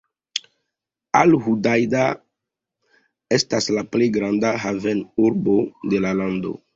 [1.17, 2.05] Al-Hudaida
[3.37, 5.59] estas la plej granda havenurbo
[5.93, 6.55] de la lando.